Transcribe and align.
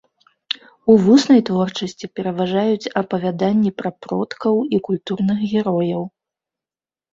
У 0.93 0.95
вуснай 1.03 1.41
творчасці 1.49 2.09
пераважаюць 2.21 2.91
апавяданні 3.03 3.71
пра 3.83 3.89
продкаў 4.07 4.55
і 4.79 4.83
культурных 4.91 5.37
герояў. 5.53 6.03